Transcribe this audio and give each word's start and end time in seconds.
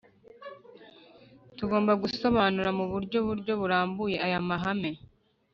Tugomba 1.57 1.91
gusobanura 2.03 2.69
mu 2.77 2.85
buryo 2.91 3.17
buryo 3.27 3.53
burambuye 3.61 4.15
aya 4.25 4.39
mahame 4.47 4.91